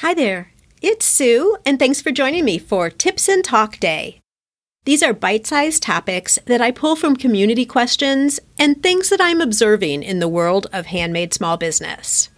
[0.00, 0.50] Hi there,
[0.80, 4.18] it's Sue, and thanks for joining me for Tips and Talk Day.
[4.86, 9.42] These are bite sized topics that I pull from community questions and things that I'm
[9.42, 12.30] observing in the world of handmade small business.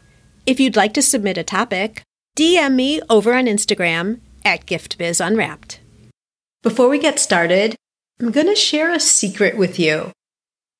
[0.44, 2.02] If you'd like to submit a topic,
[2.36, 5.78] DM me over on Instagram at GiftBizUnwrapped.
[6.64, 7.76] Before we get started,
[8.20, 10.10] I'm going to share a secret with you.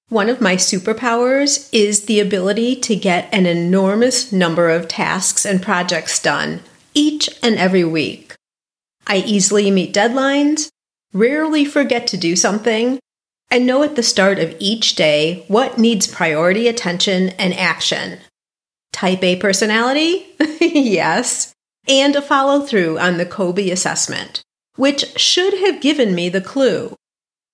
[0.09, 5.63] One of my superpowers is the ability to get an enormous number of tasks and
[5.63, 6.61] projects done
[6.95, 8.35] each and every week.
[9.07, 10.69] I easily meet deadlines,
[11.13, 12.99] rarely forget to do something,
[13.51, 18.19] and know at the start of each day what needs priority attention and action.
[18.93, 20.27] Type A personality?
[20.61, 21.53] yes.
[21.89, 24.43] And a follow through on the Kolbe assessment,
[24.77, 26.95] which should have given me the clue.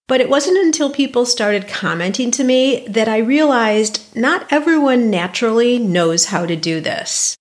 [0.06, 5.78] But it wasn't until people started commenting to me that I realized not everyone naturally
[5.78, 7.36] knows how to do this.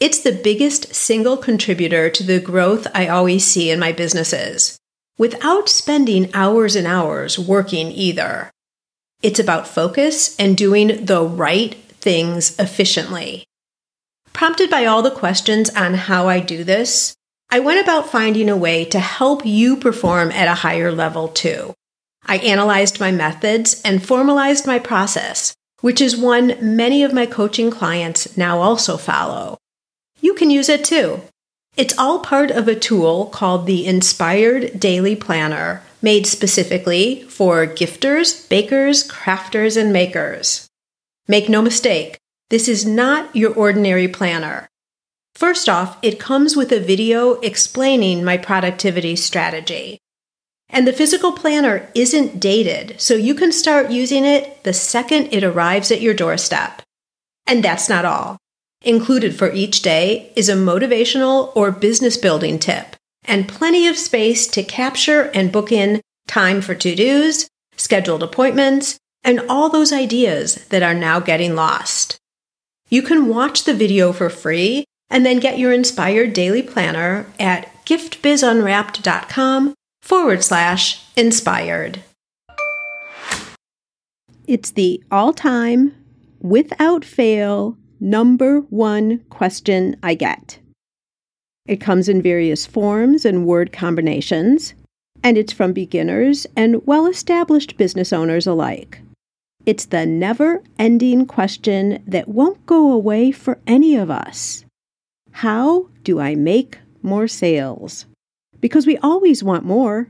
[0.00, 4.78] It's the biggest single contributor to the growth I always see in my businesses,
[5.18, 8.50] without spending hours and hours working either.
[9.22, 13.44] It's about focus and doing the right things efficiently.
[14.32, 17.14] Prompted by all the questions on how I do this,
[17.50, 21.74] I went about finding a way to help you perform at a higher level too.
[22.24, 27.70] I analyzed my methods and formalized my process, which is one many of my coaching
[27.70, 29.58] clients now also follow
[30.20, 31.22] you can use it too.
[31.76, 38.48] It's all part of a tool called the Inspired Daily Planner, made specifically for gifters,
[38.48, 40.68] bakers, crafters, and makers.
[41.28, 42.18] Make no mistake,
[42.50, 44.68] this is not your ordinary planner.
[45.34, 49.98] First off, it comes with a video explaining my productivity strategy.
[50.68, 55.44] And the physical planner isn't dated, so you can start using it the second it
[55.44, 56.82] arrives at your doorstep.
[57.46, 58.38] And that's not all.
[58.82, 64.46] Included for each day is a motivational or business building tip and plenty of space
[64.46, 67.46] to capture and book in time for to dos,
[67.76, 72.16] scheduled appointments, and all those ideas that are now getting lost.
[72.88, 77.70] You can watch the video for free and then get your inspired daily planner at
[77.84, 82.02] giftbizunwrapped.com forward slash inspired.
[84.46, 85.94] It's the all time,
[86.40, 90.58] without fail, number one question I get.
[91.66, 94.74] It comes in various forms and word combinations,
[95.22, 99.00] and it's from beginners and well established business owners alike.
[99.66, 104.64] It's the never ending question that won't go away for any of us
[105.32, 108.06] How do I make more sales?
[108.60, 110.08] Because we always want more.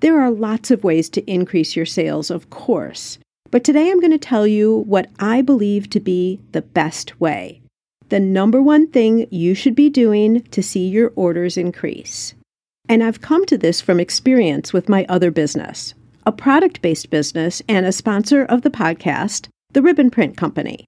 [0.00, 3.18] There are lots of ways to increase your sales, of course,
[3.56, 7.62] but today I'm going to tell you what I believe to be the best way.
[8.10, 12.34] The number one thing you should be doing to see your orders increase.
[12.86, 15.94] And I've come to this from experience with my other business,
[16.26, 20.84] a product based business and a sponsor of the podcast, the Ribbon Print Company.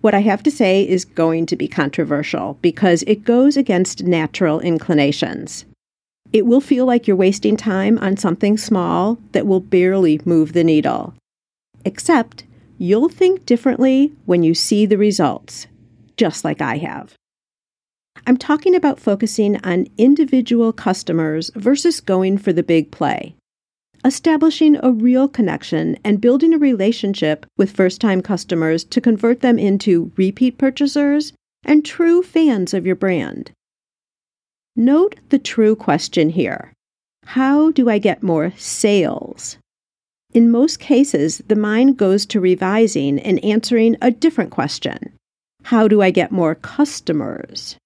[0.00, 4.58] What I have to say is going to be controversial because it goes against natural
[4.60, 5.66] inclinations.
[6.32, 10.64] It will feel like you're wasting time on something small that will barely move the
[10.64, 11.12] needle
[11.84, 12.44] except
[12.78, 15.66] you'll think differently when you see the results,
[16.16, 17.14] just like I have.
[18.26, 23.34] I'm talking about focusing on individual customers versus going for the big play.
[24.04, 29.58] Establishing a real connection and building a relationship with first time customers to convert them
[29.58, 31.32] into repeat purchasers
[31.64, 33.52] and true fans of your brand.
[34.74, 36.72] Note the true question here
[37.26, 39.58] How do I get more sales?
[40.32, 45.12] In most cases, the mind goes to revising and answering a different question
[45.64, 47.76] How do I get more customers?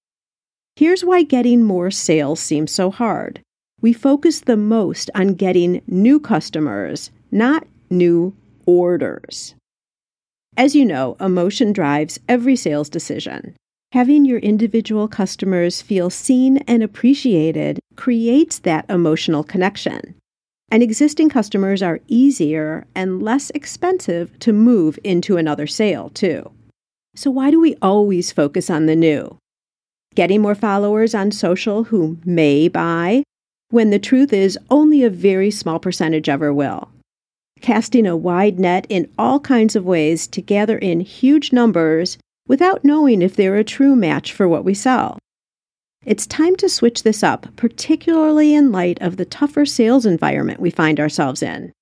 [0.76, 3.40] Here's why getting more sales seems so hard.
[3.80, 8.32] We focus the most on getting new customers, not new
[8.64, 9.54] orders.
[10.56, 13.56] As you know, emotion drives every sales decision.
[13.92, 20.14] Having your individual customers feel seen and appreciated creates that emotional connection
[20.70, 26.50] and existing customers are easier and less expensive to move into another sale, too.
[27.14, 29.38] So, why do we always focus on the new?
[30.14, 33.22] Getting more followers on social who may buy,
[33.70, 36.90] when the truth is only a very small percentage ever will.
[37.60, 42.84] Casting a wide net in all kinds of ways to gather in huge numbers without
[42.84, 45.18] knowing if they're a true match for what we sell.
[46.06, 50.70] It's time to switch this up, particularly in light of the tougher sales environment we
[50.70, 51.72] find ourselves in.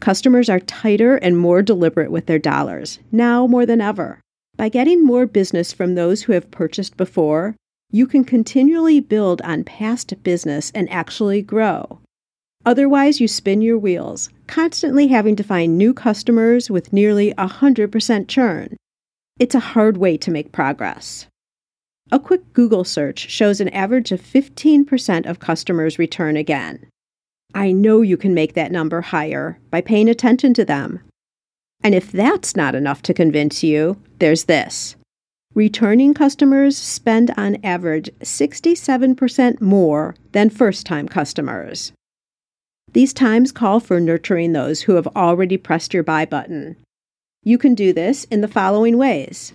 [0.00, 4.18] Customers are tighter and more deliberate with their dollars, now more than ever.
[4.56, 7.54] By getting more business from those who have purchased before,
[7.92, 12.00] you can continually build on past business and actually grow.
[12.66, 18.76] Otherwise, you spin your wheels, constantly having to find new customers with nearly 100% churn.
[19.38, 21.28] It's a hard way to make progress.
[22.10, 26.86] A quick Google search shows an average of 15% of customers return again.
[27.54, 31.00] I know you can make that number higher by paying attention to them.
[31.82, 34.96] And if that's not enough to convince you, there's this.
[35.54, 41.92] Returning customers spend on average 67% more than first time customers.
[42.92, 46.76] These times call for nurturing those who have already pressed your buy button.
[47.42, 49.52] You can do this in the following ways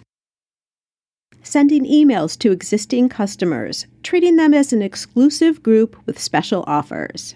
[1.48, 7.36] sending emails to existing customers, treating them as an exclusive group with special offers.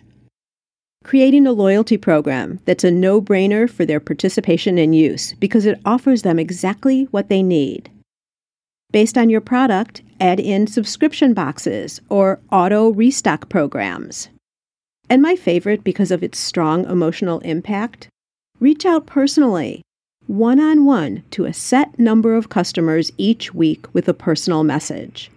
[1.03, 5.81] Creating a loyalty program that's a no brainer for their participation and use because it
[5.85, 7.89] offers them exactly what they need.
[8.91, 14.29] Based on your product, add in subscription boxes or auto restock programs.
[15.09, 18.09] And my favorite because of its strong emotional impact,
[18.59, 19.81] reach out personally,
[20.31, 25.29] one on one, to a set number of customers each week with a personal message.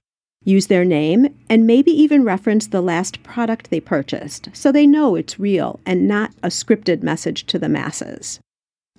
[0.44, 5.16] Use their name and maybe even reference the last product they purchased so they know
[5.16, 8.38] it's real and not a scripted message to the masses.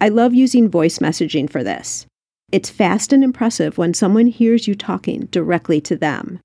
[0.01, 2.05] I love using voice messaging for this.
[2.51, 6.41] It's fast and impressive when someone hears you talking directly to them.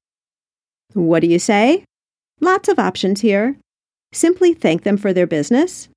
[0.93, 1.85] What do you say?
[2.41, 3.57] Lots of options here.
[4.13, 5.89] Simply thank them for their business.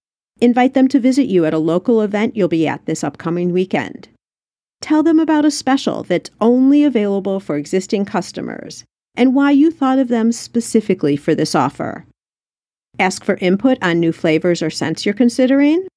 [0.43, 4.09] Invite them to visit you at a local event you'll be at this upcoming weekend.
[4.81, 8.83] Tell them about a special that's only available for existing customers
[9.15, 12.05] and why you thought of them specifically for this offer.
[12.99, 15.87] Ask for input on new flavors or scents you're considering,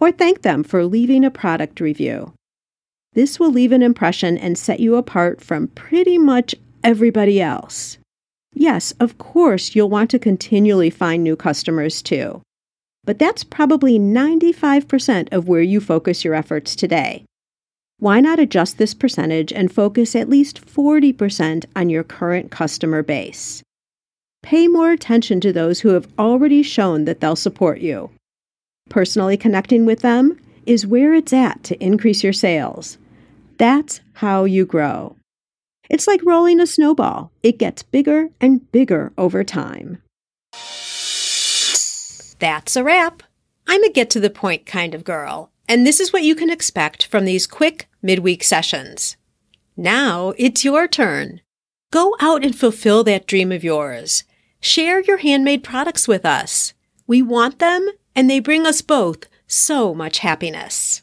[0.00, 2.32] or thank them for leaving a product review.
[3.12, 7.98] This will leave an impression and set you apart from pretty much everybody else.
[8.54, 12.40] Yes, of course, you'll want to continually find new customers too.
[13.04, 17.24] But that's probably 95% of where you focus your efforts today.
[17.98, 23.62] Why not adjust this percentage and focus at least 40% on your current customer base?
[24.42, 28.10] Pay more attention to those who have already shown that they'll support you.
[28.90, 32.98] Personally connecting with them is where it's at to increase your sales.
[33.58, 35.16] That's how you grow.
[35.88, 39.98] It's like rolling a snowball, it gets bigger and bigger over time.
[42.44, 43.22] That's a wrap.
[43.66, 46.50] I'm a get to the point kind of girl and this is what you can
[46.50, 49.16] expect from these quick midweek sessions.
[49.78, 51.40] Now it's your turn.
[51.90, 54.24] Go out and fulfill that dream of yours.
[54.60, 56.74] Share your handmade products with us.
[57.06, 61.00] We want them, and they bring us both so much happiness.